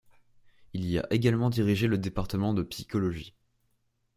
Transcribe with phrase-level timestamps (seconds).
[0.73, 3.35] Il y a également dirigé le département de psychologie.